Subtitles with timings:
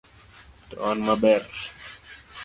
[0.69, 1.41] To wan maber